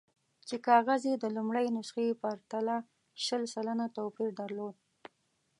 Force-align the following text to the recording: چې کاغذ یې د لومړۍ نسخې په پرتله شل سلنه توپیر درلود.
چې 0.47 0.55
کاغذ 0.67 1.01
یې 1.09 1.15
د 1.19 1.25
لومړۍ 1.35 1.67
نسخې 1.77 2.05
په 2.13 2.17
پرتله 2.21 2.75
شل 3.25 3.43
سلنه 3.53 3.85
توپیر 3.95 4.29
درلود. 4.41 4.75